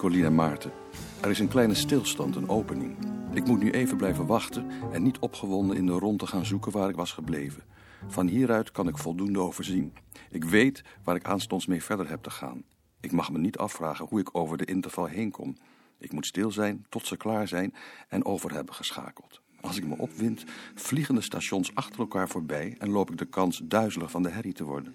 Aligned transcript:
Nicolien 0.00 0.24
en 0.24 0.34
Maarten, 0.34 0.72
er 1.20 1.30
is 1.30 1.38
een 1.38 1.48
kleine 1.48 1.74
stilstand, 1.74 2.36
een 2.36 2.48
opening. 2.48 2.96
Ik 3.32 3.46
moet 3.46 3.62
nu 3.62 3.70
even 3.70 3.96
blijven 3.96 4.26
wachten 4.26 4.70
en 4.92 5.02
niet 5.02 5.18
opgewonden 5.18 5.76
in 5.76 5.86
de 5.86 5.92
rondte 5.92 6.26
gaan 6.26 6.46
zoeken 6.46 6.72
waar 6.72 6.88
ik 6.88 6.96
was 6.96 7.12
gebleven. 7.12 7.62
Van 8.08 8.26
hieruit 8.26 8.70
kan 8.70 8.88
ik 8.88 8.98
voldoende 8.98 9.38
overzien. 9.38 9.92
Ik 10.30 10.44
weet 10.44 10.82
waar 11.04 11.16
ik 11.16 11.24
aanstonds 11.24 11.66
mee 11.66 11.82
verder 11.82 12.08
heb 12.08 12.22
te 12.22 12.30
gaan. 12.30 12.62
Ik 13.00 13.12
mag 13.12 13.32
me 13.32 13.38
niet 13.38 13.58
afvragen 13.58 14.06
hoe 14.08 14.20
ik 14.20 14.28
over 14.32 14.56
de 14.56 14.64
interval 14.64 15.06
heen 15.06 15.30
kom. 15.30 15.56
Ik 15.98 16.12
moet 16.12 16.26
stil 16.26 16.50
zijn 16.50 16.86
tot 16.88 17.06
ze 17.06 17.16
klaar 17.16 17.48
zijn 17.48 17.74
en 18.08 18.24
over 18.24 18.52
hebben 18.52 18.74
geschakeld. 18.74 19.40
Als 19.60 19.76
ik 19.76 19.86
me 19.86 19.98
opwind, 19.98 20.44
vliegen 20.74 21.14
de 21.14 21.20
stations 21.20 21.74
achter 21.74 22.00
elkaar 22.00 22.28
voorbij 22.28 22.74
en 22.78 22.90
loop 22.90 23.10
ik 23.10 23.18
de 23.18 23.26
kans 23.26 23.60
duizelig 23.64 24.10
van 24.10 24.22
de 24.22 24.30
herrie 24.30 24.52
te 24.52 24.64
worden. 24.64 24.94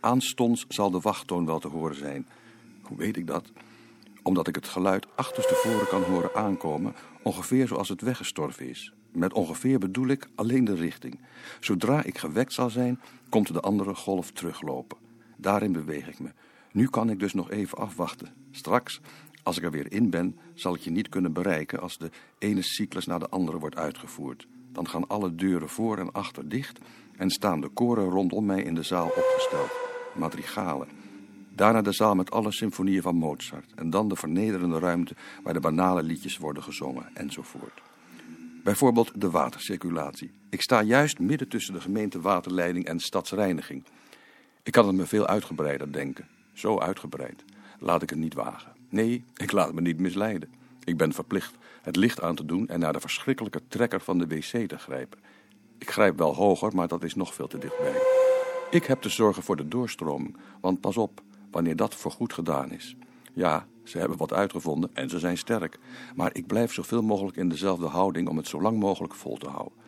Aanstonds 0.00 0.64
zal 0.68 0.90
de 0.90 1.00
wachttoon 1.00 1.46
wel 1.46 1.58
te 1.58 1.68
horen 1.68 1.96
zijn. 1.96 2.26
Hoe 2.82 2.96
weet 2.96 3.16
ik 3.16 3.26
dat? 3.26 3.52
Omdat 4.22 4.48
ik 4.48 4.54
het 4.54 4.68
geluid 4.68 5.06
achterstevoren 5.14 5.86
kan 5.86 6.02
horen 6.02 6.34
aankomen, 6.34 6.94
ongeveer 7.22 7.66
zoals 7.66 7.88
het 7.88 8.00
weggestorven 8.00 8.68
is. 8.68 8.92
Met 9.12 9.32
ongeveer 9.32 9.78
bedoel 9.78 10.06
ik 10.06 10.28
alleen 10.34 10.64
de 10.64 10.74
richting. 10.74 11.20
Zodra 11.60 12.02
ik 12.02 12.18
gewekt 12.18 12.52
zal 12.52 12.70
zijn, 12.70 13.00
komt 13.28 13.52
de 13.52 13.60
andere 13.60 13.94
golf 13.94 14.30
teruglopen. 14.30 14.98
Daarin 15.36 15.72
beweeg 15.72 16.08
ik 16.08 16.18
me. 16.18 16.30
Nu 16.72 16.88
kan 16.88 17.10
ik 17.10 17.18
dus 17.18 17.34
nog 17.34 17.50
even 17.50 17.78
afwachten. 17.78 18.34
Straks, 18.50 19.00
als 19.42 19.56
ik 19.56 19.64
er 19.64 19.70
weer 19.70 19.92
in 19.92 20.10
ben, 20.10 20.38
zal 20.54 20.74
ik 20.74 20.80
je 20.80 20.90
niet 20.90 21.08
kunnen 21.08 21.32
bereiken 21.32 21.80
als 21.80 21.98
de 21.98 22.10
ene 22.38 22.62
cyclus 22.62 23.06
naar 23.06 23.18
de 23.18 23.28
andere 23.28 23.58
wordt 23.58 23.76
uitgevoerd. 23.76 24.46
Dan 24.72 24.88
gaan 24.88 25.06
alle 25.06 25.34
deuren 25.34 25.68
voor 25.68 25.98
en 25.98 26.12
achter 26.12 26.48
dicht 26.48 26.78
en 27.16 27.30
staan 27.30 27.60
de 27.60 27.68
koren 27.68 28.08
rondom 28.08 28.44
mij 28.44 28.62
in 28.62 28.74
de 28.74 28.82
zaal 28.82 29.06
opgesteld. 29.06 29.70
Madrigalen. 30.14 30.99
Daarna 31.54 31.82
de 31.82 31.92
zaal 31.92 32.14
met 32.14 32.30
alle 32.30 32.52
symfonieën 32.52 33.02
van 33.02 33.16
Mozart. 33.16 33.72
En 33.74 33.90
dan 33.90 34.08
de 34.08 34.16
vernederende 34.16 34.78
ruimte 34.78 35.14
waar 35.42 35.52
de 35.52 35.60
banale 35.60 36.02
liedjes 36.02 36.38
worden 36.38 36.62
gezongen 36.62 37.10
enzovoort. 37.14 37.82
Bijvoorbeeld 38.64 39.20
de 39.20 39.30
watercirculatie. 39.30 40.30
Ik 40.50 40.62
sta 40.62 40.82
juist 40.82 41.18
midden 41.18 41.48
tussen 41.48 41.74
de 41.74 41.80
gemeente 41.80 42.20
waterleiding 42.20 42.84
en 42.84 43.00
stadsreiniging. 43.00 43.84
Ik 44.62 44.72
kan 44.72 44.86
het 44.86 44.96
me 44.96 45.06
veel 45.06 45.26
uitgebreider 45.26 45.92
denken. 45.92 46.28
Zo 46.52 46.78
uitgebreid. 46.78 47.44
Laat 47.78 48.02
ik 48.02 48.10
het 48.10 48.18
niet 48.18 48.34
wagen. 48.34 48.72
Nee, 48.88 49.24
ik 49.36 49.52
laat 49.52 49.72
me 49.72 49.80
niet 49.80 49.98
misleiden. 49.98 50.50
Ik 50.84 50.96
ben 50.96 51.12
verplicht 51.12 51.54
het 51.82 51.96
licht 51.96 52.22
aan 52.22 52.34
te 52.34 52.44
doen 52.44 52.68
en 52.68 52.80
naar 52.80 52.92
de 52.92 53.00
verschrikkelijke 53.00 53.60
trekker 53.68 54.00
van 54.00 54.18
de 54.18 54.26
wc 54.26 54.68
te 54.68 54.78
grijpen. 54.78 55.18
Ik 55.78 55.90
grijp 55.90 56.18
wel 56.18 56.34
hoger, 56.34 56.74
maar 56.74 56.88
dat 56.88 57.04
is 57.04 57.14
nog 57.14 57.34
veel 57.34 57.48
te 57.48 57.58
dichtbij. 57.58 57.94
Ik 58.70 58.84
heb 58.84 59.00
te 59.02 59.08
zorgen 59.08 59.42
voor 59.42 59.56
de 59.56 59.68
doorstroming, 59.68 60.36
want 60.60 60.80
pas 60.80 60.96
op, 60.96 61.22
wanneer 61.50 61.76
dat 61.76 61.94
voorgoed 61.94 62.32
gedaan 62.32 62.72
is. 62.72 62.96
Ja, 63.32 63.66
ze 63.84 63.98
hebben 63.98 64.18
wat 64.18 64.32
uitgevonden 64.32 64.90
en 64.92 65.08
ze 65.08 65.18
zijn 65.18 65.38
sterk, 65.38 65.78
maar 66.14 66.30
ik 66.32 66.46
blijf 66.46 66.72
zoveel 66.72 67.02
mogelijk 67.02 67.36
in 67.36 67.48
dezelfde 67.48 67.86
houding 67.86 68.28
om 68.28 68.36
het 68.36 68.48
zo 68.48 68.60
lang 68.60 68.78
mogelijk 68.78 69.14
vol 69.14 69.36
te 69.36 69.48
houden. 69.48 69.78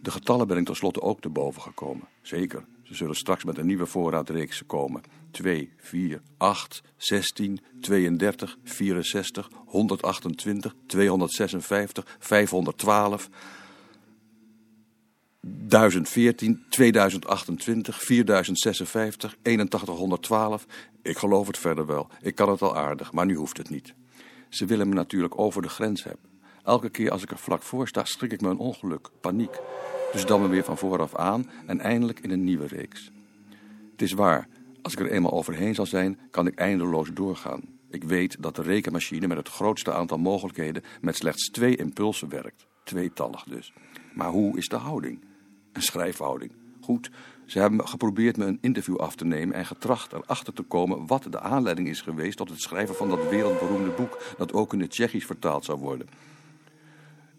De 0.00 0.10
getallen 0.10 0.46
ben 0.46 0.56
ik 0.56 0.66
tenslotte 0.66 1.02
ook 1.02 1.20
te 1.20 1.28
boven 1.28 1.62
gekomen. 1.62 2.08
Zeker, 2.22 2.64
ze 2.82 2.94
zullen 2.94 3.14
straks 3.14 3.44
met 3.44 3.58
een 3.58 3.66
nieuwe 3.66 3.86
voorraadreeks 3.86 4.66
komen. 4.66 5.02
2, 5.30 5.72
4, 5.76 6.22
8, 6.36 6.82
16, 6.96 7.60
32, 7.80 8.58
64, 8.64 9.50
128, 9.66 10.74
256, 10.86 12.16
512... 12.18 13.28
1014, 15.40 16.64
2028, 16.68 18.02
4056, 18.02 19.36
8112. 19.42 20.66
Ik 21.02 21.18
geloof 21.18 21.46
het 21.46 21.58
verder 21.58 21.86
wel. 21.86 22.08
Ik 22.20 22.34
kan 22.34 22.48
het 22.48 22.62
al 22.62 22.76
aardig, 22.76 23.12
maar 23.12 23.26
nu 23.26 23.34
hoeft 23.34 23.56
het 23.56 23.70
niet. 23.70 23.94
Ze 24.48 24.64
willen 24.64 24.88
me 24.88 24.94
natuurlijk 24.94 25.38
over 25.38 25.62
de 25.62 25.68
grens 25.68 26.04
hebben. 26.04 26.30
Elke 26.64 26.88
keer 26.88 27.10
als 27.10 27.22
ik 27.22 27.30
er 27.30 27.38
vlak 27.38 27.62
voor 27.62 27.88
sta, 27.88 28.04
schrik 28.04 28.32
ik 28.32 28.40
me 28.40 28.48
een 28.48 28.58
ongeluk, 28.58 29.10
paniek. 29.20 29.60
Dus 30.12 30.26
dan 30.26 30.40
me 30.40 30.48
weer 30.48 30.64
van 30.64 30.78
vooraf 30.78 31.14
aan 31.14 31.50
en 31.66 31.80
eindelijk 31.80 32.20
in 32.20 32.30
een 32.30 32.44
nieuwe 32.44 32.66
reeks. 32.66 33.10
Het 33.92 34.02
is 34.02 34.12
waar, 34.12 34.48
als 34.82 34.92
ik 34.92 35.00
er 35.00 35.10
eenmaal 35.10 35.32
overheen 35.32 35.74
zal 35.74 35.86
zijn, 35.86 36.18
kan 36.30 36.46
ik 36.46 36.54
eindeloos 36.54 37.10
doorgaan. 37.12 37.62
Ik 37.90 38.04
weet 38.04 38.36
dat 38.42 38.56
de 38.56 38.62
rekenmachine 38.62 39.26
met 39.26 39.36
het 39.36 39.48
grootste 39.48 39.92
aantal 39.92 40.18
mogelijkheden 40.18 40.82
met 41.00 41.16
slechts 41.16 41.50
twee 41.50 41.76
impulsen 41.76 42.28
werkt. 42.28 42.66
Tweetallig 42.88 43.44
dus. 43.44 43.72
Maar 44.12 44.30
hoe 44.30 44.56
is 44.56 44.68
de 44.68 44.76
houding? 44.76 45.20
Een 45.72 45.82
schrijfhouding. 45.82 46.52
Goed, 46.80 47.10
ze 47.46 47.58
hebben 47.58 47.88
geprobeerd 47.88 48.36
me 48.36 48.44
een 48.44 48.58
interview 48.60 48.96
af 48.96 49.14
te 49.14 49.24
nemen 49.24 49.54
en 49.54 49.66
getracht 49.66 50.12
erachter 50.12 50.52
te 50.52 50.62
komen 50.62 51.06
wat 51.06 51.26
de 51.30 51.40
aanleiding 51.40 51.88
is 51.88 52.00
geweest 52.00 52.36
tot 52.36 52.48
het 52.48 52.60
schrijven 52.60 52.94
van 52.94 53.08
dat 53.08 53.28
wereldberoemde 53.28 53.90
boek 53.90 54.22
dat 54.36 54.52
ook 54.52 54.72
in 54.72 54.80
het 54.80 54.90
Tsjechisch 54.90 55.26
vertaald 55.26 55.64
zou 55.64 55.78
worden. 55.78 56.08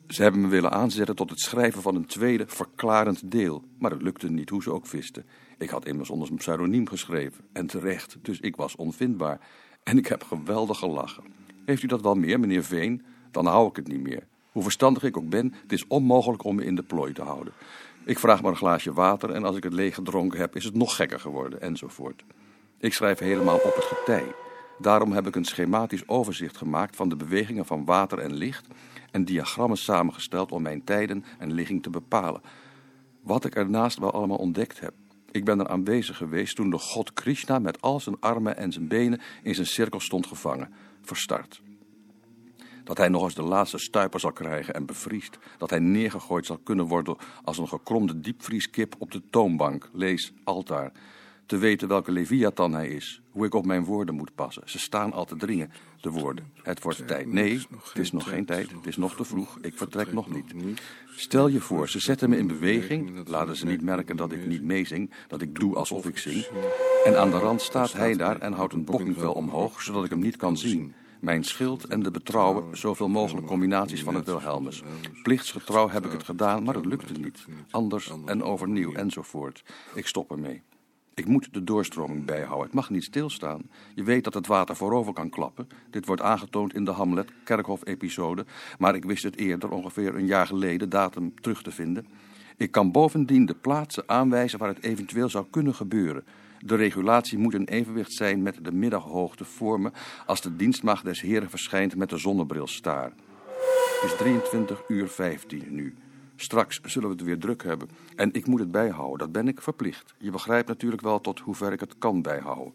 Ze 0.08 0.22
hebben 0.22 0.42
me 0.42 0.48
willen 0.48 0.72
aanzetten 0.72 1.16
tot 1.16 1.30
het 1.30 1.40
schrijven 1.40 1.81
van 1.81 1.96
een 1.96 2.06
tweede 2.06 2.44
verklarend 2.48 3.31
deel, 3.31 3.64
maar 3.80 3.92
het 3.92 4.02
lukte 4.02 4.31
niet 4.31 4.50
hoe 4.50 4.64
ze 4.64 4.74
ook 4.74 4.88
visten. 4.88 5.26
Ik 5.58 5.70
had 5.70 5.86
immers 5.86 6.10
onder 6.10 6.31
een 6.31 6.38
pseudoniem 6.38 6.88
geschreven 6.88 7.44
en 7.54 7.68
terecht, 7.68 8.18
dus 8.22 8.40
ik 8.40 8.56
was 8.56 8.76
onvindbaar. 8.76 9.40
En 9.84 9.98
ik 9.98 10.08
heb 10.08 10.24
geweldig 10.24 10.78
gelachen. 10.78 11.24
Heeft 11.66 11.84
u 11.84 11.88
dat 11.88 12.02
wel 12.02 12.16
meer, 12.16 12.40
meneer 12.40 12.64
Veen? 12.64 13.06
Dan 13.31 13.46
hou 13.46 13.70
ik 13.70 13.76
het 13.76 13.88
niet 13.88 14.02
meer. 14.02 14.28
Hoe 14.59 14.68
verstandig 14.68 15.03
ik 15.03 15.18
ook 15.18 15.30
ben, 15.30 15.53
het 15.62 15.72
is 15.72 15.88
onmogelijk 15.88 16.44
om 16.44 16.56
me 16.56 16.66
in 16.66 16.75
de 16.75 16.84
plooi 16.84 17.14
te 17.14 17.22
houden. 17.22 17.53
Ik 18.03 18.20
vraag 18.20 18.42
maar 18.42 18.52
een 18.52 18.58
glaasje 18.58 18.94
water 18.94 19.30
en 19.30 19.44
als 19.44 19.56
ik 19.56 19.64
het 19.64 19.74
leeg 19.74 19.96
gedronken 19.96 20.40
heb, 20.40 20.56
is 20.56 20.64
het 20.64 20.75
nog 20.75 20.96
gekker 20.96 21.20
geworden, 21.20 21.62
enzovoort. 21.62 22.24
Ik 22.78 22.94
schrijf 22.94 23.19
helemaal 23.19 23.56
op 23.56 23.75
het 23.75 23.84
getij. 23.84 24.25
Daarom 24.80 25.12
heb 25.12 25.28
ik 25.28 25.36
een 25.36 25.46
schematisch 25.46 26.08
overzicht 26.08 26.58
gemaakt 26.58 26.96
van 26.96 27.09
de 27.09 27.16
bewegingen 27.16 27.66
van 27.66 27.86
water 27.86 28.19
en 28.19 28.34
licht 28.34 28.68
en 29.12 29.25
diagrammen 29.25 29.78
samengesteld 29.78 30.52
om 30.52 30.62
mijn 30.62 30.84
tijden 30.84 31.24
en 31.38 31.53
ligging 31.53 31.84
te 31.84 31.90
bepalen. 31.90 32.42
Wat 33.22 33.46
ik 33.46 33.56
ernaast 33.56 34.00
wel 34.00 34.12
allemaal 34.12 34.38
ontdekt 34.38 34.80
heb. 34.80 34.94
Ik 35.31 35.46
ben 35.46 35.59
er 35.59 35.68
aanwezig 35.68 36.18
geweest 36.18 36.56
toen 36.56 36.69
de 36.69 36.78
god 36.78 37.14
Krishna 37.14 37.59
met 37.59 37.81
al 37.81 38.00
zijn 38.00 38.19
armen 38.19 38.58
en 38.58 38.72
zijn 38.72 38.88
benen 38.88 39.22
in 39.44 39.56
zijn 39.56 39.68
cirkel 39.68 40.00
stond 40.00 40.28
gevangen, 40.28 40.74
verstart. 41.02 41.62
Dat 42.89 42.97
hij 42.97 43.09
nog 43.09 43.23
eens 43.23 43.35
de 43.35 43.41
laatste 43.41 43.77
stuiper 43.77 44.19
zal 44.19 44.31
krijgen 44.31 44.73
en 44.73 44.85
bevriest. 44.85 45.38
Dat 45.57 45.69
hij 45.69 45.79
neergegooid 45.79 46.45
zal 46.45 46.57
kunnen 46.57 46.85
worden 46.85 47.17
als 47.44 47.57
een 47.57 47.67
gekromde 47.67 48.19
diepvrieskip 48.19 48.95
op 48.97 49.11
de 49.11 49.22
toonbank. 49.29 49.89
Lees 49.94 50.33
altaar. 50.44 50.91
Te 51.45 51.57
weten 51.57 51.88
welke 51.88 52.11
Leviathan 52.11 52.73
hij 52.73 52.88
is. 52.88 53.22
Hoe 53.31 53.45
ik 53.45 53.53
op 53.53 53.66
mijn 53.66 53.83
woorden 53.83 54.16
moet 54.16 54.35
passen. 54.35 54.63
Ze 54.66 54.79
staan 54.79 55.13
al 55.13 55.25
te 55.25 55.35
dringen, 55.35 55.72
de 56.01 56.09
woorden. 56.09 56.51
Het 56.63 56.83
wordt 56.83 57.07
tijd. 57.07 57.27
Nee, 57.27 57.53
het 57.83 57.97
is 57.97 58.11
nog 58.11 58.29
geen 58.29 58.45
tijd. 58.45 58.72
Het 58.72 58.88
is 58.88 58.97
nog 58.97 59.16
te 59.16 59.23
vroeg. 59.23 59.57
Ik 59.61 59.77
vertrek 59.77 60.13
nog 60.13 60.29
niet. 60.29 60.81
Stel 61.16 61.47
je 61.47 61.59
voor, 61.59 61.89
ze 61.89 62.00
zetten 62.00 62.29
me 62.29 62.38
in 62.38 62.47
beweging. 62.47 63.27
Laten 63.27 63.56
ze 63.56 63.66
niet 63.66 63.81
merken 63.81 64.16
dat 64.16 64.31
ik 64.31 64.45
niet 64.45 64.63
meezing. 64.63 65.13
Dat 65.27 65.41
ik 65.41 65.59
doe 65.59 65.75
alsof 65.75 66.06
ik 66.06 66.17
zing. 66.17 66.47
En 67.06 67.19
aan 67.19 67.31
de 67.31 67.38
rand 67.38 67.61
staat 67.61 67.94
hij 67.94 68.16
daar 68.16 68.39
en 68.39 68.53
houdt 68.53 68.73
een 68.73 68.85
bokkingvel 68.85 69.33
omhoog, 69.33 69.81
zodat 69.81 70.03
ik 70.03 70.09
hem 70.09 70.19
niet 70.19 70.38
kan 70.38 70.57
zien. 70.57 70.94
Mijn 71.19 71.44
schild 71.44 71.84
en 71.84 72.03
de 72.03 72.12
betrouwen, 72.12 72.78
zoveel 72.78 73.09
mogelijk 73.09 73.47
combinaties 73.47 74.03
van 74.03 74.16
het 74.16 74.25
Wilhelmus. 74.25 74.84
Plichtsgetrouw 75.24 75.90
heb 75.90 76.06
ik 76.06 76.12
het 76.12 76.24
gedaan, 76.24 76.63
maar 76.63 76.75
het 76.75 76.86
lukte 76.86 77.13
niet. 77.13 77.45
Anders 77.69 78.12
en 78.25 78.44
overnieuw 78.44 78.94
enzovoort. 78.94 79.63
Ik 79.94 80.07
stop 80.07 80.31
ermee. 80.31 80.62
Ik 81.13 81.27
moet 81.27 81.54
de 81.54 81.63
doorstroming 81.63 82.25
bijhouden. 82.25 82.66
Het 82.66 82.74
mag 82.74 82.89
niet 82.89 83.04
stilstaan. 83.04 83.62
Je 83.95 84.04
weet 84.04 84.24
dat 84.24 84.33
het 84.33 84.48
water 84.48 84.75
voorover 84.75 85.13
kan 85.13 85.30
klappen. 85.30 85.68
Dit 85.89 86.06
wordt 86.06 86.21
aangetoond 86.21 86.74
in 86.74 86.86
de 86.86 86.92
Hamlet-Kerkhof-episode. 86.92 88.45
Maar 88.77 88.95
ik 88.95 89.04
wist 89.04 89.24
het 89.24 89.38
eerder, 89.38 89.71
ongeveer 89.71 90.16
een 90.16 90.25
jaar 90.25 90.48
geleden, 90.48 90.89
datum 90.89 91.33
terug 91.42 91.62
te 91.62 91.71
vinden. 91.71 92.07
Ik 92.57 92.71
kan 92.71 92.92
bovendien 92.92 93.45
de 93.45 93.56
plaatsen 93.56 94.04
aanwijzen 94.06 94.60
waar 94.60 94.68
het 94.68 94.83
eventueel 94.83 95.30
zou 95.30 95.45
kunnen 95.50 95.75
gebeuren. 95.75 96.24
De 96.65 96.75
regulatie 96.75 97.38
moet 97.38 97.53
in 97.53 97.63
evenwicht 97.63 98.11
zijn 98.11 98.41
met 98.41 98.59
de 98.61 98.71
middaghoogte 98.71 99.45
vormen 99.45 99.94
als 100.25 100.41
de 100.41 100.56
dienstmacht 100.56 101.06
des 101.06 101.21
heren 101.21 101.50
verschijnt 101.50 101.95
met 101.95 102.09
de 102.09 102.17
zonnebrilstaar. 102.17 103.11
Het 104.01 104.11
is 104.11 104.17
23 104.17 104.81
uur 104.88 105.07
15 105.07 105.63
nu. 105.69 105.95
Straks 106.35 106.79
zullen 106.83 107.09
we 107.09 107.15
het 107.15 107.23
weer 107.23 107.39
druk 107.39 107.63
hebben. 107.63 107.89
En 108.15 108.33
ik 108.33 108.47
moet 108.47 108.59
het 108.59 108.71
bijhouden, 108.71 109.17
dat 109.17 109.31
ben 109.31 109.47
ik 109.47 109.61
verplicht. 109.61 110.13
Je 110.17 110.31
begrijpt 110.31 110.67
natuurlijk 110.67 111.01
wel 111.01 111.21
tot 111.21 111.39
hoever 111.39 111.71
ik 111.71 111.79
het 111.79 111.97
kan 111.97 112.21
bijhouden. 112.21 112.73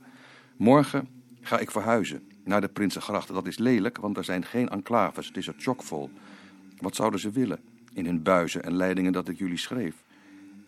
Morgen 0.56 1.08
ga 1.40 1.58
ik 1.58 1.70
verhuizen 1.70 2.28
naar 2.44 2.60
de 2.60 2.68
Prinsengrachten. 2.68 3.34
Dat 3.34 3.46
is 3.46 3.58
lelijk, 3.58 3.98
want 3.98 4.16
er 4.16 4.24
zijn 4.24 4.44
geen 4.44 4.68
enclaves. 4.68 5.26
Het 5.26 5.36
is 5.36 5.46
er 5.46 5.54
chockvol. 5.58 6.10
Wat 6.76 6.96
zouden 6.96 7.20
ze 7.20 7.30
willen 7.30 7.60
in 7.92 8.06
hun 8.06 8.22
buizen 8.22 8.62
en 8.62 8.76
leidingen 8.76 9.12
dat 9.12 9.28
ik 9.28 9.38
jullie 9.38 9.58
schreef? 9.58 10.03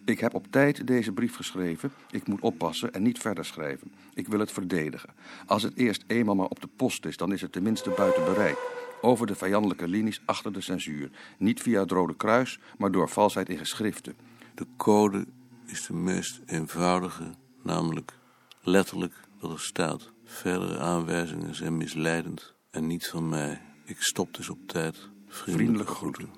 Ik 0.06 0.20
heb 0.20 0.34
op 0.34 0.46
tijd 0.50 0.86
deze 0.86 1.12
brief 1.12 1.36
geschreven. 1.36 1.92
Ik 2.10 2.26
moet 2.26 2.40
oppassen 2.40 2.92
en 2.92 3.02
niet 3.02 3.18
verder 3.18 3.44
schrijven. 3.44 3.92
Ik 4.14 4.28
wil 4.28 4.40
het 4.40 4.52
verdedigen. 4.52 5.14
Als 5.46 5.62
het 5.62 5.76
eerst 5.76 6.04
eenmaal 6.06 6.34
maar 6.34 6.48
op 6.48 6.60
de 6.60 6.68
post 6.76 7.04
is, 7.04 7.16
dan 7.16 7.32
is 7.32 7.40
het 7.40 7.52
tenminste 7.52 7.90
buiten 7.90 8.24
bereik. 8.24 8.56
Over 9.00 9.26
de 9.26 9.34
vijandelijke 9.34 9.88
linies 9.88 10.20
achter 10.24 10.52
de 10.52 10.60
censuur. 10.60 11.10
Niet 11.38 11.62
via 11.62 11.80
het 11.80 11.90
Rode 11.90 12.16
Kruis, 12.16 12.58
maar 12.78 12.90
door 12.90 13.08
valsheid 13.08 13.48
in 13.48 13.58
geschriften. 13.58 14.14
De 14.54 14.66
code 14.76 15.26
is 15.64 15.86
de 15.86 15.94
meest 15.94 16.40
eenvoudige, 16.46 17.34
namelijk 17.62 18.18
letterlijk 18.60 19.14
wat 19.40 19.52
er 19.52 19.60
staat. 19.60 20.12
Verdere 20.24 20.78
aanwijzingen 20.78 21.54
zijn 21.54 21.76
misleidend 21.76 22.54
En 22.70 22.86
niet 22.86 23.08
van 23.08 23.28
mij. 23.28 23.60
Ik 23.84 23.96
stop 23.98 24.34
dus 24.34 24.48
op 24.48 24.58
tijd. 24.66 24.96
Vriendelijke, 24.96 25.52
Vriendelijke 25.52 25.94
groeten. 25.94 26.28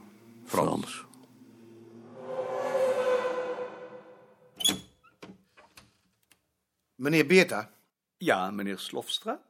Frans. 0.45 0.69
Frans. 0.69 1.08
Meneer 6.99 7.27
Beerta, 7.27 7.73
Ja, 8.17 8.51
meneer 8.51 8.79
Slofstra? 8.79 9.43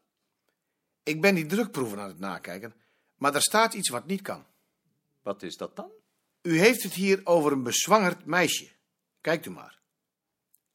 ik 1.03 1.21
ben 1.21 1.35
die 1.35 1.47
drukproeven 1.47 2.01
aan 2.01 2.09
het 2.09 2.19
nakijken, 2.19 2.75
maar 3.17 3.35
er 3.35 3.43
staat 3.43 3.75
iets 3.75 3.89
wat 3.89 4.07
niet 4.07 4.23
kan. 4.23 4.47
Wat 5.23 5.43
is 5.43 5.57
dat 5.57 5.77
dan? 5.77 5.91
U 6.43 6.59
heeft 6.59 6.83
het 6.83 6.93
hier 6.93 7.21
over 7.25 7.53
een 7.53 7.63
bezwangerd 7.63 8.25
meisje. 8.25 8.69
Kijkt 9.21 9.47
u 9.47 9.51
maar. 9.51 9.79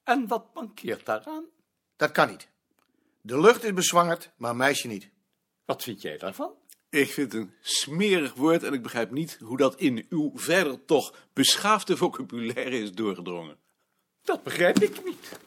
En 0.04 0.28
wat 0.28 0.54
mankeert 0.54 1.06
daaraan? 1.06 1.46
Dat 1.96 2.12
kan 2.12 2.30
niet. 2.30 2.48
De 3.22 3.40
lucht 3.40 3.64
is 3.64 3.74
bezwangerd, 3.74 4.32
maar 4.36 4.52
een 4.52 4.58
meisje 4.58 4.88
niet. 4.88 5.10
Wat 5.66 5.84
vind 5.84 6.02
jij 6.02 6.18
daarvan? 6.18 6.54
Ik 6.90 7.12
vind 7.12 7.32
het 7.32 7.42
een 7.42 7.54
smerig 7.62 8.34
woord 8.34 8.64
en 8.64 8.74
ik 8.74 8.84
begrijp 8.84 9.12
niet 9.12 9.38
hoe 9.40 9.58
dat 9.58 9.80
in 9.80 10.06
uw 10.10 10.32
verder 10.36 10.86
toch 10.86 11.16
beschaafde 11.34 11.98
vocabulaire 11.98 12.80
is 12.80 12.92
doorgedrongen. 12.92 13.58
Dat 14.22 14.44
begrijp 14.44 14.80
ik 14.80 15.04
niet. 15.04 15.40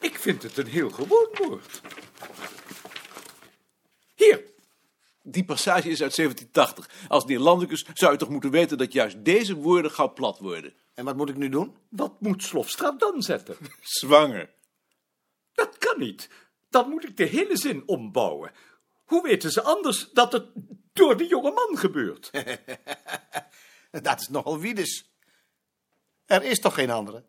Ik 0.00 0.18
vind 0.18 0.42
het 0.42 0.56
een 0.56 0.66
heel 0.66 0.90
gewoon 0.90 1.28
woord. 1.32 1.80
Hier, 4.14 4.44
Die 5.22 5.44
passage 5.44 5.88
is 5.88 6.02
uit 6.02 6.16
1780. 6.16 7.08
Als 7.08 7.24
Neerlandicus 7.24 7.86
zou 7.94 8.12
je 8.12 8.18
toch 8.18 8.28
moeten 8.28 8.50
weten 8.50 8.78
dat 8.78 8.92
juist 8.92 9.24
deze 9.24 9.54
woorden 9.54 9.90
gauw 9.90 10.12
plat 10.12 10.38
worden. 10.38 10.74
En 10.94 11.04
wat 11.04 11.16
moet 11.16 11.28
ik 11.28 11.36
nu 11.36 11.48
doen? 11.48 11.76
wat 11.88 12.20
moet 12.20 12.42
Slofstra 12.42 12.90
dan 12.90 13.22
zetten? 13.22 13.56
Zwanger. 13.80 14.54
Dat 15.52 15.78
kan 15.78 15.98
niet. 15.98 16.28
Dan 16.68 16.88
moet 16.88 17.04
ik 17.04 17.16
de 17.16 17.24
hele 17.24 17.56
zin 17.56 17.82
ombouwen. 17.86 18.52
Hoe 19.04 19.22
weten 19.22 19.50
ze 19.50 19.62
anders 19.62 20.10
dat 20.12 20.32
het 20.32 20.46
door 20.92 21.16
de 21.16 21.26
jonge 21.26 21.50
man 21.50 21.78
gebeurt? 21.78 22.30
Dat 24.02 24.20
is 24.20 24.28
nogal 24.28 24.58
wiedes. 24.58 25.10
Er 26.26 26.42
is 26.42 26.60
toch 26.60 26.74
geen 26.74 26.90
andere? 26.90 27.24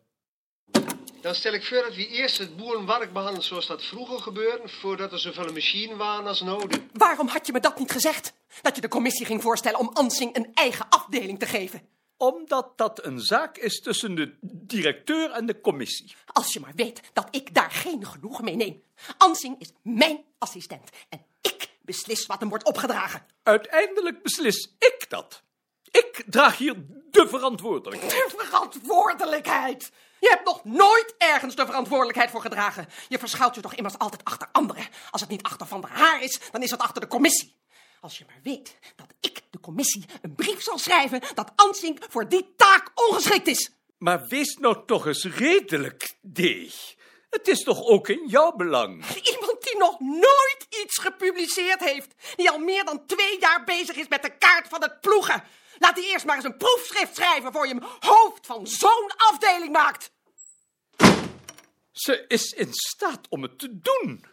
Dan 1.28 1.36
stel 1.36 1.52
ik 1.52 1.64
voor 1.64 1.82
dat 1.82 1.94
we 1.94 2.08
eerst 2.08 2.38
het 2.38 2.56
boerenwerk 2.56 3.12
behandelen 3.12 3.44
zoals 3.44 3.66
dat 3.66 3.84
vroeger 3.84 4.18
gebeurde, 4.18 4.68
voordat 4.68 5.12
er 5.12 5.18
zoveel 5.18 5.52
machine 5.52 5.96
waren 5.96 6.26
als 6.26 6.40
nodig. 6.40 6.80
Waarom 6.92 7.28
had 7.28 7.46
je 7.46 7.52
me 7.52 7.60
dat 7.60 7.78
niet 7.78 7.90
gezegd? 7.90 8.32
Dat 8.62 8.74
je 8.74 8.80
de 8.80 8.88
commissie 8.88 9.26
ging 9.26 9.42
voorstellen 9.42 9.78
om 9.78 9.90
Ansing 9.92 10.36
een 10.36 10.50
eigen 10.54 10.88
afdeling 10.88 11.38
te 11.38 11.46
geven. 11.46 11.82
Omdat 12.16 12.72
dat 12.76 13.04
een 13.04 13.20
zaak 13.20 13.56
is 13.56 13.80
tussen 13.80 14.14
de 14.14 14.34
directeur 14.40 15.30
en 15.30 15.46
de 15.46 15.60
commissie. 15.60 16.14
Als 16.26 16.52
je 16.52 16.60
maar 16.60 16.74
weet 16.74 17.00
dat 17.12 17.28
ik 17.30 17.54
daar 17.54 17.70
geen 17.70 18.06
genoegen 18.06 18.44
mee 18.44 18.56
neem. 18.56 18.82
Ansing 19.18 19.60
is 19.60 19.72
mijn 19.82 20.24
assistent 20.38 20.90
en 21.08 21.24
ik 21.40 21.68
beslis 21.82 22.26
wat 22.26 22.40
hem 22.40 22.48
wordt 22.48 22.64
opgedragen. 22.64 23.26
Uiteindelijk 23.42 24.22
beslis 24.22 24.74
ik 24.78 25.06
dat. 25.08 25.42
Ik 25.90 26.22
draag 26.26 26.56
hier 26.56 26.74
de 27.10 27.28
verantwoordelijkheid. 27.28 28.12
De 28.12 28.34
verantwoordelijkheid! 28.36 29.90
Je 30.20 30.28
hebt 30.28 30.44
nog 30.44 30.64
nooit 30.64 31.14
ergens 31.18 31.54
de 31.54 31.66
verantwoordelijkheid 31.66 32.30
voor 32.30 32.40
gedragen. 32.40 32.88
Je 33.08 33.18
verschuilt 33.18 33.54
je 33.54 33.60
toch 33.60 33.74
immers 33.74 33.98
altijd 33.98 34.24
achter 34.24 34.48
anderen. 34.52 34.86
Als 35.10 35.20
het 35.20 35.30
niet 35.30 35.42
achter 35.42 35.66
Van 35.66 35.80
der 35.80 35.90
Haar 35.90 36.22
is, 36.22 36.40
dan 36.52 36.62
is 36.62 36.70
het 36.70 36.80
achter 36.80 37.00
de 37.00 37.08
commissie. 37.08 37.56
Als 38.00 38.18
je 38.18 38.24
maar 38.26 38.40
weet 38.42 38.78
dat 38.96 39.06
ik 39.20 39.40
de 39.50 39.60
commissie 39.60 40.04
een 40.22 40.34
brief 40.34 40.62
zal 40.62 40.78
schrijven 40.78 41.22
dat 41.34 41.52
Ansing 41.56 42.00
voor 42.08 42.28
die 42.28 42.54
taak 42.56 42.90
ongeschikt 42.94 43.46
is. 43.46 43.70
Maar 43.98 44.26
wees 44.26 44.56
nou 44.56 44.86
toch 44.86 45.06
eens 45.06 45.24
redelijk, 45.24 46.14
D. 46.32 46.38
Het 47.30 47.48
is 47.48 47.62
toch 47.62 47.82
ook 47.82 48.08
in 48.08 48.26
jouw 48.26 48.52
belang? 48.52 49.04
Iemand 49.32 49.62
die 49.62 49.76
nog 49.76 50.00
nooit 50.00 50.66
iets 50.82 50.98
gepubliceerd 50.98 51.80
heeft. 51.80 52.14
Die 52.36 52.50
al 52.50 52.58
meer 52.58 52.84
dan 52.84 53.06
twee 53.06 53.38
jaar 53.40 53.64
bezig 53.64 53.96
is 53.96 54.08
met 54.08 54.22
de 54.22 54.36
kaart 54.38 54.68
van 54.68 54.82
het 54.82 55.00
ploegen. 55.00 55.44
Laat 55.78 55.94
die 55.94 56.06
eerst 56.06 56.24
maar 56.24 56.36
eens 56.36 56.44
een 56.44 56.56
proefschrift 56.56 57.16
schrijven 57.16 57.52
voor 57.52 57.66
je 57.66 57.74
hem 57.74 57.88
hoofd 57.98 58.46
van 58.46 58.66
zo'n 58.66 59.12
afdeling 59.16 59.72
maakt. 59.72 60.12
Ze 61.90 62.24
is 62.28 62.52
in 62.52 62.72
staat 62.72 63.28
om 63.28 63.42
het 63.42 63.58
te 63.58 63.78
doen. 63.78 64.24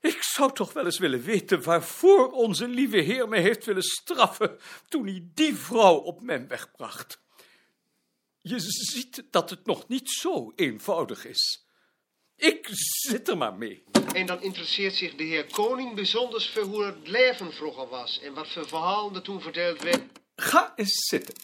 Ik 0.00 0.22
zou 0.22 0.52
toch 0.52 0.72
wel 0.72 0.84
eens 0.84 0.98
willen 0.98 1.22
weten 1.22 1.62
waarvoor 1.62 2.30
onze 2.30 2.68
lieve 2.68 2.96
heer 2.96 3.28
mij 3.28 3.40
heeft 3.40 3.64
willen 3.64 3.82
straffen 3.82 4.58
toen 4.88 5.06
hij 5.06 5.28
die 5.34 5.56
vrouw 5.56 5.94
op 5.94 6.22
mijn 6.22 6.48
weg 6.48 6.70
bracht. 6.70 7.20
Je 8.40 8.60
ziet 8.60 9.24
dat 9.30 9.50
het 9.50 9.66
nog 9.66 9.88
niet 9.88 10.10
zo 10.10 10.52
eenvoudig 10.56 11.24
is. 11.24 11.69
Ik 12.40 12.68
zit 12.72 13.28
er 13.28 13.36
maar 13.36 13.54
mee. 13.54 13.82
En 14.14 14.26
dan 14.26 14.42
interesseert 14.42 14.94
zich 14.94 15.14
de 15.14 15.24
heer 15.24 15.46
Koning 15.52 15.94
bijzonders 15.94 16.50
voor 16.50 16.62
hoe 16.62 16.84
het 16.84 17.08
leven 17.08 17.52
vroeger 17.52 17.88
was 17.88 18.20
en 18.20 18.34
wat 18.34 18.48
voor 18.48 18.68
verhalen 18.68 19.14
er 19.14 19.22
toen 19.22 19.40
verteld 19.40 19.82
werd. 19.82 20.02
Ga 20.36 20.72
eens 20.76 21.06
zitten. 21.08 21.34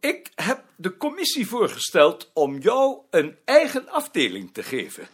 Ik 0.00 0.30
heb 0.34 0.64
de 0.76 0.96
commissie 0.96 1.46
voorgesteld 1.46 2.30
om 2.32 2.58
jou 2.58 2.98
een 3.10 3.38
eigen 3.44 3.88
afdeling 3.88 4.54
te 4.54 4.62
geven. 4.62 5.08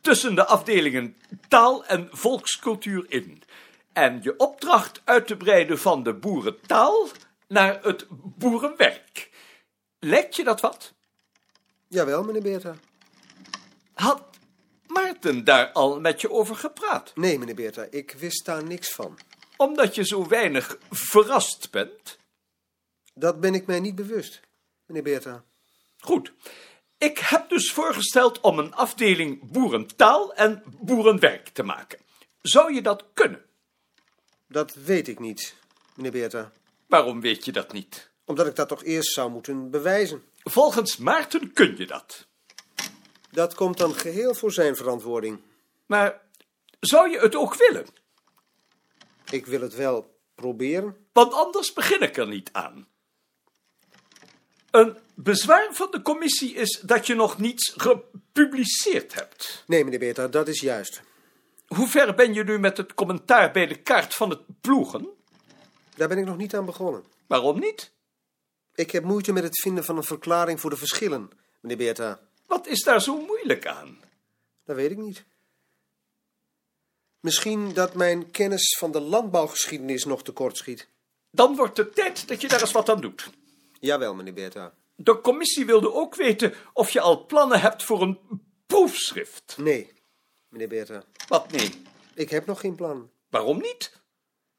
Tussen 0.00 0.34
de 0.34 0.46
afdelingen 0.46 1.16
taal 1.48 1.84
en 1.84 2.08
volkscultuur 2.12 3.04
in. 3.08 3.42
En 3.92 4.18
je 4.22 4.36
opdracht 4.36 5.00
uit 5.04 5.26
te 5.26 5.36
breiden 5.36 5.78
van 5.78 6.02
de 6.02 6.14
boerentaal 6.14 7.08
naar 7.48 7.82
het 7.82 8.06
boerenwerk. 8.10 9.30
Lijkt 9.98 10.36
je 10.36 10.44
dat 10.44 10.60
wat? 10.60 10.92
Jawel, 11.88 12.22
meneer 12.22 12.42
Beerta. 12.42 12.76
Had 13.98 14.22
Maarten 14.86 15.44
daar 15.44 15.72
al 15.72 16.00
met 16.00 16.20
je 16.20 16.30
over 16.30 16.56
gepraat? 16.56 17.12
Nee, 17.14 17.38
meneer 17.38 17.54
Beerta, 17.54 17.86
ik 17.90 18.12
wist 18.12 18.44
daar 18.44 18.64
niks 18.64 18.92
van. 18.92 19.18
Omdat 19.56 19.94
je 19.94 20.04
zo 20.04 20.28
weinig 20.28 20.78
verrast 20.90 21.70
bent? 21.70 22.18
Dat 23.14 23.40
ben 23.40 23.54
ik 23.54 23.66
mij 23.66 23.80
niet 23.80 23.94
bewust, 23.94 24.40
meneer 24.86 25.02
Beerta. 25.02 25.44
Goed. 25.98 26.32
Ik 26.98 27.18
heb 27.18 27.48
dus 27.48 27.72
voorgesteld 27.72 28.40
om 28.40 28.58
een 28.58 28.74
afdeling 28.74 29.50
boerentaal 29.50 30.34
en 30.34 30.62
boerenwerk 30.80 31.48
te 31.48 31.62
maken. 31.62 31.98
Zou 32.40 32.74
je 32.74 32.82
dat 32.82 33.04
kunnen? 33.14 33.44
Dat 34.48 34.74
weet 34.74 35.08
ik 35.08 35.18
niet, 35.18 35.54
meneer 35.94 36.12
Beerta. 36.12 36.52
Waarom 36.86 37.20
weet 37.20 37.44
je 37.44 37.52
dat 37.52 37.72
niet? 37.72 38.10
Omdat 38.24 38.46
ik 38.46 38.56
dat 38.56 38.68
toch 38.68 38.84
eerst 38.84 39.12
zou 39.12 39.30
moeten 39.30 39.70
bewijzen. 39.70 40.22
Volgens 40.42 40.96
Maarten 40.96 41.52
kun 41.52 41.76
je 41.76 41.86
dat. 41.86 42.26
Dat 43.38 43.54
komt 43.54 43.78
dan 43.78 43.94
geheel 43.94 44.34
voor 44.34 44.52
zijn 44.52 44.76
verantwoording. 44.76 45.40
Maar 45.86 46.20
zou 46.80 47.10
je 47.10 47.18
het 47.18 47.34
ook 47.34 47.54
willen? 47.54 47.86
Ik 49.30 49.46
wil 49.46 49.60
het 49.60 49.74
wel 49.74 50.20
proberen. 50.34 50.96
Want 51.12 51.32
anders 51.32 51.72
begin 51.72 52.00
ik 52.00 52.16
er 52.16 52.26
niet 52.26 52.48
aan. 52.52 52.88
Een 54.70 54.98
bezwaar 55.14 55.68
van 55.74 55.90
de 55.90 56.02
commissie 56.02 56.54
is 56.54 56.80
dat 56.80 57.06
je 57.06 57.14
nog 57.14 57.38
niets 57.38 57.74
gepubliceerd 57.76 59.14
hebt. 59.14 59.64
Nee, 59.66 59.84
meneer 59.84 59.98
Beerta, 59.98 60.28
dat 60.28 60.48
is 60.48 60.60
juist. 60.60 61.02
Hoe 61.66 61.88
ver 61.88 62.14
ben 62.14 62.34
je 62.34 62.44
nu 62.44 62.58
met 62.58 62.76
het 62.76 62.94
commentaar 62.94 63.50
bij 63.50 63.66
de 63.66 63.82
kaart 63.82 64.14
van 64.14 64.30
het 64.30 64.40
ploegen? 64.60 65.08
Daar 65.96 66.08
ben 66.08 66.18
ik 66.18 66.24
nog 66.24 66.36
niet 66.36 66.54
aan 66.54 66.64
begonnen. 66.64 67.04
Waarom 67.26 67.58
niet? 67.58 67.92
Ik 68.74 68.90
heb 68.90 69.04
moeite 69.04 69.32
met 69.32 69.42
het 69.42 69.60
vinden 69.60 69.84
van 69.84 69.96
een 69.96 70.04
verklaring 70.04 70.60
voor 70.60 70.70
de 70.70 70.76
verschillen, 70.76 71.30
meneer 71.60 71.76
Beerta. 71.76 72.27
Wat 72.48 72.66
is 72.66 72.82
daar 72.82 73.02
zo 73.02 73.16
moeilijk 73.26 73.66
aan? 73.66 74.00
Dat 74.64 74.76
weet 74.76 74.90
ik 74.90 74.96
niet. 74.96 75.24
Misschien 77.20 77.72
dat 77.72 77.94
mijn 77.94 78.30
kennis 78.30 78.76
van 78.78 78.92
de 78.92 79.00
landbouwgeschiedenis 79.00 80.04
nog 80.04 80.22
tekort 80.22 80.56
schiet. 80.56 80.88
Dan 81.30 81.56
wordt 81.56 81.76
het 81.76 81.94
tijd 81.94 82.28
dat 82.28 82.40
je 82.40 82.48
daar 82.48 82.60
eens 82.60 82.72
wat 82.72 82.88
aan 82.88 83.00
doet. 83.00 83.30
Jawel, 83.80 84.14
meneer 84.14 84.34
Beerta. 84.34 84.74
De 84.94 85.20
commissie 85.20 85.66
wilde 85.66 85.92
ook 85.92 86.14
weten 86.14 86.54
of 86.72 86.90
je 86.90 87.00
al 87.00 87.26
plannen 87.26 87.60
hebt 87.60 87.84
voor 87.84 88.02
een 88.02 88.18
proefschrift. 88.66 89.56
Nee, 89.58 89.92
meneer 90.48 90.68
Beerta. 90.68 91.04
Wat 91.28 91.50
nee? 91.50 91.70
Ik 92.14 92.30
heb 92.30 92.46
nog 92.46 92.60
geen 92.60 92.74
plan. 92.74 93.10
Waarom 93.28 93.58
niet? 93.60 94.00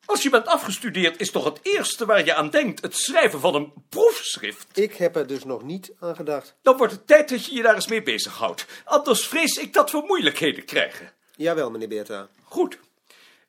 Als 0.05 0.23
je 0.23 0.29
bent 0.29 0.45
afgestudeerd 0.45 1.19
is 1.19 1.31
toch 1.31 1.43
het 1.43 1.59
eerste 1.63 2.05
waar 2.05 2.25
je 2.25 2.35
aan 2.35 2.49
denkt 2.49 2.81
het 2.81 2.95
schrijven 2.95 3.39
van 3.39 3.55
een 3.55 3.73
proefschrift? 3.89 4.77
Ik 4.77 4.93
heb 4.93 5.15
er 5.15 5.27
dus 5.27 5.43
nog 5.43 5.63
niet 5.63 5.93
aan 5.99 6.15
gedacht. 6.15 6.57
Dan 6.61 6.77
wordt 6.77 6.93
het 6.93 7.07
tijd 7.07 7.29
dat 7.29 7.45
je 7.45 7.55
je 7.55 7.61
daar 7.61 7.75
eens 7.75 7.87
mee 7.87 8.03
bezighoudt. 8.03 8.65
Anders 8.85 9.27
vrees 9.27 9.57
ik 9.57 9.73
dat 9.73 9.91
we 9.91 10.03
moeilijkheden 10.07 10.65
krijgen. 10.65 11.13
Jawel, 11.35 11.71
meneer 11.71 11.87
Beerta. 11.87 12.29
Goed. 12.43 12.79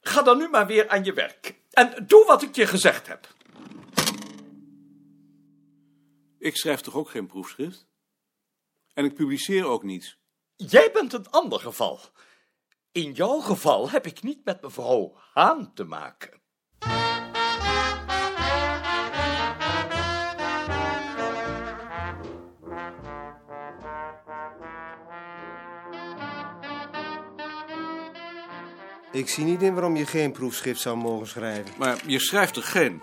Ga 0.01 0.23
dan 0.23 0.39
nu 0.39 0.49
maar 0.49 0.67
weer 0.67 0.89
aan 0.89 1.05
je 1.05 1.13
werk. 1.13 1.55
En 1.71 2.05
doe 2.07 2.25
wat 2.27 2.43
ik 2.43 2.55
je 2.55 2.67
gezegd 2.67 3.07
heb. 3.07 3.29
Ik 6.39 6.57
schrijf 6.57 6.81
toch 6.81 6.95
ook 6.95 7.11
geen 7.11 7.27
proefschrift? 7.27 7.87
En 8.95 9.05
ik 9.05 9.15
publiceer 9.15 9.65
ook 9.67 9.83
niets. 9.83 10.19
Jij 10.57 10.91
bent 10.93 11.13
een 11.13 11.31
ander 11.31 11.61
geval. 11.61 12.01
In 12.93 13.13
jouw 13.13 13.39
geval 13.39 13.91
heb 13.91 14.07
ik 14.07 14.23
niet 14.23 14.45
met 14.45 14.63
mevrouw 14.63 15.21
Haan 15.33 15.75
te 15.75 15.85
maken. 15.85 16.40
Ik 29.13 29.29
zie 29.29 29.45
niet 29.45 29.63
in 29.63 29.75
waarom 29.75 29.97
je 29.97 30.07
geen 30.07 30.33
proefschrift 30.33 30.81
zou 30.81 30.97
mogen 30.97 31.27
schrijven. 31.27 31.75
Maar 31.79 31.99
je 32.07 32.19
schrijft 32.19 32.57
er 32.57 32.63
geen. 32.63 33.03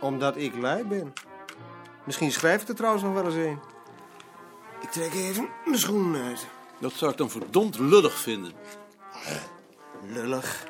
Omdat 0.00 0.36
ik 0.36 0.56
lui 0.56 0.84
ben. 0.84 1.12
Misschien 2.04 2.32
schrijf 2.32 2.62
ik 2.62 2.68
er 2.68 2.74
trouwens 2.74 3.04
nog 3.04 3.12
wel 3.14 3.24
eens 3.24 3.34
een. 3.34 3.58
Ik 4.80 4.90
trek 4.90 5.14
even 5.14 5.48
mijn 5.64 5.78
schoenen 5.78 6.24
uit. 6.24 6.46
Dat 6.78 6.92
zou 6.92 7.10
ik 7.10 7.16
dan 7.16 7.30
verdomd 7.30 7.78
lullig 7.78 8.18
vinden. 8.18 8.52
Lullig. 10.02 10.66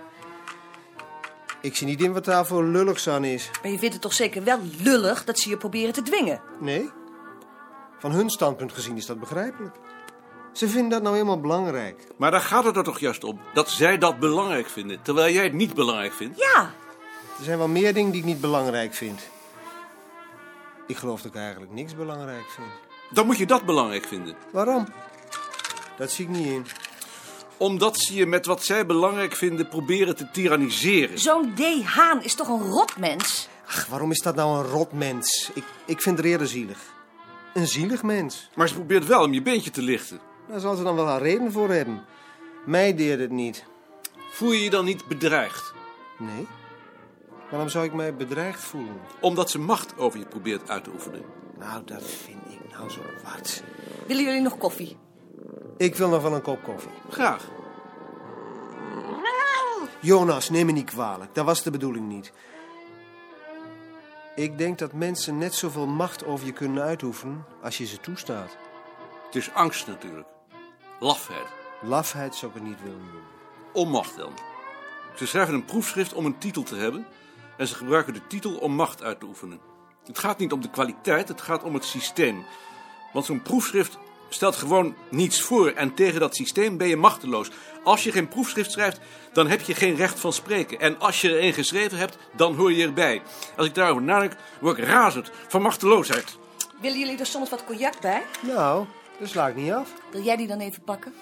Ik 1.60 1.76
zie 1.76 1.86
niet 1.86 2.02
in 2.02 2.12
wat 2.12 2.24
daar 2.24 2.46
voor 2.46 2.64
lulligs 2.64 3.08
aan 3.08 3.24
is. 3.24 3.50
Maar 3.62 3.70
je 3.70 3.78
vindt 3.78 3.94
het 3.94 4.02
toch 4.02 4.12
zeker 4.12 4.44
wel 4.44 4.58
lullig 4.82 5.24
dat 5.24 5.38
ze 5.38 5.48
je 5.48 5.56
proberen 5.56 5.92
te 5.92 6.02
dwingen? 6.02 6.40
Nee? 6.60 6.90
Van 7.98 8.10
hun 8.10 8.30
standpunt 8.30 8.72
gezien 8.72 8.96
is 8.96 9.06
dat 9.06 9.20
begrijpelijk. 9.20 9.76
Ze 10.58 10.68
vinden 10.68 10.90
dat 10.90 11.02
nou 11.02 11.14
helemaal 11.14 11.40
belangrijk. 11.40 12.06
Maar 12.16 12.30
daar 12.30 12.40
gaat 12.40 12.64
het 12.64 12.76
er 12.76 12.84
toch 12.84 12.98
juist 12.98 13.24
om. 13.24 13.40
Dat 13.54 13.70
zij 13.70 13.98
dat 13.98 14.18
belangrijk 14.18 14.68
vinden, 14.68 15.02
terwijl 15.02 15.32
jij 15.34 15.44
het 15.44 15.52
niet 15.52 15.74
belangrijk 15.74 16.12
vindt. 16.12 16.38
Ja, 16.38 16.72
Er 17.38 17.44
zijn 17.44 17.58
wel 17.58 17.68
meer 17.68 17.94
dingen 17.94 18.10
die 18.10 18.20
ik 18.20 18.26
niet 18.26 18.40
belangrijk 18.40 18.94
vind. 18.94 19.20
Ik 20.86 20.96
geloof 20.96 21.22
dat 21.22 21.34
ik 21.34 21.40
eigenlijk 21.40 21.72
niks 21.72 21.94
belangrijk 21.96 22.50
vind. 22.50 22.66
Dan 23.10 23.26
moet 23.26 23.36
je 23.38 23.46
dat 23.46 23.64
belangrijk 23.64 24.04
vinden. 24.04 24.34
Waarom? 24.52 24.86
Dat 25.96 26.10
zie 26.10 26.24
ik 26.24 26.30
niet 26.30 26.46
in. 26.46 26.66
Omdat 27.56 27.98
ze 27.98 28.14
je 28.14 28.26
met 28.26 28.46
wat 28.46 28.64
zij 28.64 28.86
belangrijk 28.86 29.34
vinden 29.36 29.68
proberen 29.68 30.16
te 30.16 30.30
tyranniseren. 30.30 31.18
zo'n 31.18 31.54
D. 31.54 31.84
Haan 31.84 32.22
is 32.22 32.34
toch 32.34 32.48
een 32.48 32.70
rotmens? 32.70 33.48
Ach, 33.66 33.86
waarom 33.86 34.10
is 34.10 34.20
dat 34.20 34.34
nou 34.34 34.58
een 34.58 34.70
rot 34.70 34.92
mens? 34.92 35.50
Ik, 35.54 35.64
ik 35.84 36.00
vind 36.02 36.16
het 36.16 36.26
eerder 36.26 36.46
zielig. 36.46 36.78
Een 37.54 37.66
zielig 37.66 38.02
mens. 38.02 38.48
Maar 38.54 38.68
ze 38.68 38.74
probeert 38.74 39.06
wel 39.06 39.22
om 39.22 39.32
je 39.32 39.42
beentje 39.42 39.70
te 39.70 39.82
lichten. 39.82 40.20
Daar 40.48 40.60
zal 40.60 40.76
ze 40.76 40.82
dan 40.82 40.94
wel 40.94 41.06
haar 41.06 41.22
reden 41.22 41.52
voor 41.52 41.70
hebben. 41.70 42.04
Mij 42.66 42.94
deert 42.94 43.20
het 43.20 43.30
niet. 43.30 43.64
Voel 44.30 44.52
je 44.52 44.62
je 44.62 44.70
dan 44.70 44.84
niet 44.84 45.06
bedreigd? 45.08 45.72
Nee? 46.18 46.46
Waarom 47.50 47.68
zou 47.68 47.84
ik 47.84 47.92
mij 47.92 48.14
bedreigd 48.14 48.60
voelen? 48.60 49.00
Omdat 49.20 49.50
ze 49.50 49.58
macht 49.58 49.98
over 49.98 50.18
je 50.18 50.26
probeert 50.26 50.70
uit 50.70 50.84
te 50.84 50.90
oefenen. 50.90 51.22
Nou, 51.58 51.84
dat 51.84 52.02
vind 52.02 52.40
ik 52.48 52.70
nou 52.70 52.90
zo 52.90 53.00
wat. 53.24 53.62
Willen 54.06 54.24
jullie 54.24 54.40
nog 54.40 54.58
koffie? 54.58 54.96
Ik 55.76 55.94
wil 55.96 56.08
nog 56.08 56.22
wel 56.22 56.32
een 56.32 56.42
kop 56.42 56.62
koffie. 56.62 56.90
Graag. 57.10 57.44
Jonas, 60.00 60.50
neem 60.50 60.66
me 60.66 60.72
niet 60.72 60.90
kwalijk. 60.90 61.34
Dat 61.34 61.44
was 61.44 61.62
de 61.62 61.70
bedoeling 61.70 62.08
niet. 62.08 62.32
Ik 64.34 64.58
denk 64.58 64.78
dat 64.78 64.92
mensen 64.92 65.38
net 65.38 65.54
zoveel 65.54 65.86
macht 65.86 66.24
over 66.24 66.46
je 66.46 66.52
kunnen 66.52 66.82
uitoefenen 66.82 67.44
als 67.62 67.78
je 67.78 67.86
ze 67.86 68.00
toestaat. 68.00 68.56
Het 69.26 69.34
is 69.34 69.52
angst 69.52 69.86
natuurlijk. 69.86 70.26
Lafheid. 71.00 71.46
Lafheid 71.80 72.34
zou 72.34 72.52
ik 72.52 72.58
het 72.58 72.68
niet 72.68 72.82
willen 72.82 72.98
noemen. 72.98 73.22
Onmacht 73.72 74.16
dan. 74.16 74.32
Ze 75.16 75.26
schrijven 75.26 75.54
een 75.54 75.64
proefschrift 75.64 76.12
om 76.12 76.24
een 76.24 76.38
titel 76.38 76.62
te 76.62 76.76
hebben. 76.76 77.06
En 77.56 77.66
ze 77.66 77.74
gebruiken 77.74 78.12
de 78.12 78.26
titel 78.26 78.54
om 78.54 78.72
macht 78.72 79.02
uit 79.02 79.20
te 79.20 79.26
oefenen. 79.26 79.60
Het 80.06 80.18
gaat 80.18 80.38
niet 80.38 80.52
om 80.52 80.60
de 80.60 80.70
kwaliteit, 80.70 81.28
het 81.28 81.40
gaat 81.40 81.62
om 81.62 81.74
het 81.74 81.84
systeem. 81.84 82.44
Want 83.12 83.24
zo'n 83.24 83.42
proefschrift 83.42 83.98
stelt 84.28 84.56
gewoon 84.56 84.94
niets 85.10 85.42
voor. 85.42 85.70
En 85.70 85.94
tegen 85.94 86.20
dat 86.20 86.36
systeem 86.36 86.76
ben 86.76 86.88
je 86.88 86.96
machteloos. 86.96 87.50
Als 87.84 88.04
je 88.04 88.12
geen 88.12 88.28
proefschrift 88.28 88.72
schrijft, 88.72 89.00
dan 89.32 89.48
heb 89.48 89.60
je 89.60 89.74
geen 89.74 89.96
recht 89.96 90.20
van 90.20 90.32
spreken. 90.32 90.80
En 90.80 90.98
als 90.98 91.20
je 91.20 91.30
er 91.30 91.42
een 91.42 91.52
geschreven 91.52 91.98
hebt, 91.98 92.16
dan 92.36 92.54
hoor 92.54 92.72
je 92.72 92.86
erbij. 92.86 93.22
Als 93.56 93.66
ik 93.66 93.74
daarover 93.74 94.02
nadenk, 94.02 94.32
word 94.60 94.78
ik 94.78 94.84
razend 94.84 95.30
van 95.48 95.62
machteloosheid. 95.62 96.38
Willen 96.80 96.98
jullie 96.98 97.18
er 97.18 97.26
soms 97.26 97.50
wat 97.50 97.64
cognac 97.64 98.00
bij? 98.00 98.22
Nou, 98.40 98.86
dat 99.18 99.28
sla 99.28 99.48
ik 99.48 99.56
niet 99.56 99.72
af. 99.72 99.92
Wil 100.10 100.22
jij 100.22 100.36
die 100.36 100.46
dan 100.46 100.60
even 100.60 100.82
pakken? 100.82 101.14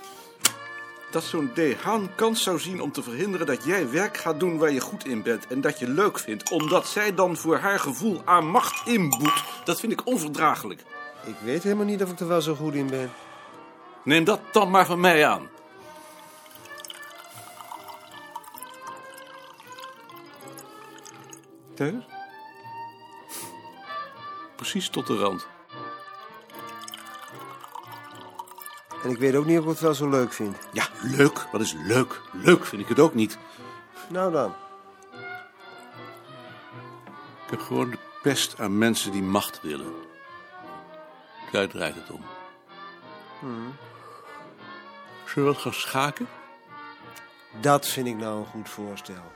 Dat 1.10 1.24
zo'n 1.24 1.52
D. 1.52 1.82
Haan 1.82 2.14
kans 2.14 2.42
zou 2.42 2.58
zien 2.58 2.80
om 2.80 2.92
te 2.92 3.02
verhinderen 3.02 3.46
dat 3.46 3.64
jij 3.64 3.90
werk 3.90 4.16
gaat 4.16 4.40
doen 4.40 4.58
waar 4.58 4.72
je 4.72 4.80
goed 4.80 5.06
in 5.06 5.22
bent. 5.22 5.46
En 5.46 5.60
dat 5.60 5.78
je 5.78 5.88
leuk 5.88 6.18
vindt. 6.18 6.50
Omdat 6.50 6.86
zij 6.86 7.14
dan 7.14 7.36
voor 7.36 7.56
haar 7.56 7.78
gevoel 7.78 8.22
aan 8.24 8.46
macht 8.46 8.86
inboet. 8.86 9.44
Dat 9.64 9.80
vind 9.80 9.92
ik 9.92 10.06
onverdraaglijk. 10.06 10.84
Ik 11.24 11.36
weet 11.42 11.62
helemaal 11.62 11.84
niet 11.84 12.02
of 12.02 12.10
ik 12.10 12.20
er 12.20 12.28
wel 12.28 12.40
zo 12.40 12.54
goed 12.54 12.74
in 12.74 12.86
ben. 12.86 13.12
Neem 14.04 14.24
dat 14.24 14.40
dan 14.52 14.70
maar 14.70 14.86
van 14.86 15.00
mij 15.00 15.26
aan. 15.26 15.48
Thuis? 21.74 22.04
Precies 24.56 24.88
tot 24.88 25.06
de 25.06 25.16
rand. 25.16 25.46
En 29.06 29.12
ik 29.12 29.18
weet 29.18 29.34
ook 29.34 29.46
niet 29.46 29.58
of 29.58 29.64
ik 29.64 29.70
het 29.70 29.80
wel 29.80 29.94
zo 29.94 30.08
leuk 30.08 30.32
vind. 30.32 30.56
Ja, 30.72 30.88
leuk. 31.02 31.46
Wat 31.52 31.60
is 31.60 31.72
leuk? 31.72 32.20
Leuk 32.32 32.64
vind 32.64 32.82
ik 32.82 32.88
het 32.88 33.00
ook 33.00 33.14
niet. 33.14 33.38
Nou 34.08 34.32
dan. 34.32 34.54
Ik 37.44 37.50
heb 37.50 37.60
gewoon 37.60 37.90
de 37.90 37.98
pest 38.22 38.60
aan 38.60 38.78
mensen 38.78 39.12
die 39.12 39.22
macht 39.22 39.60
willen. 39.62 39.92
Daar 41.52 41.68
draait 41.68 41.94
het 41.94 42.10
om. 42.10 42.24
Zullen 45.24 45.48
we 45.48 45.54
wat 45.54 45.58
gaan 45.58 45.74
schaken? 45.74 46.28
Dat 47.60 47.88
vind 47.88 48.06
ik 48.06 48.16
nou 48.16 48.38
een 48.38 48.46
goed 48.46 48.68
voorstel. 48.68 49.32